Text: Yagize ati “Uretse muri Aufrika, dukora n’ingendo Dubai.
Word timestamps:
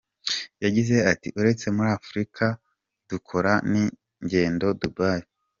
Yagize 0.63 0.95
ati 1.11 1.27
“Uretse 1.39 1.65
muri 1.75 1.89
Aufrika, 1.97 2.45
dukora 3.09 3.51
n’ingendo 3.71 4.67
Dubai. 4.81 5.23